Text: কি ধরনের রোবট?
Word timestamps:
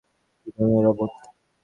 কি 0.41 0.49
ধরনের 0.55 0.83
রোবট? 0.85 1.11